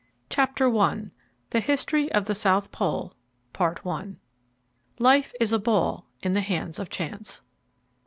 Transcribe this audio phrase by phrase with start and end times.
[0.01, 0.03] I.
[0.33, 1.05] CHAPTER I
[1.51, 3.13] The History of the South Pole
[4.97, 7.43] "Life is a ball In the hands of chance."